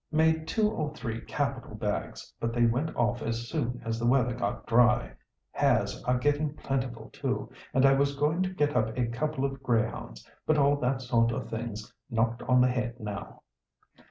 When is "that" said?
10.77-11.03